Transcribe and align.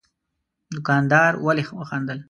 دوکاندار 0.73 1.31
ولي 1.45 1.63
وخندل؟ 1.79 2.19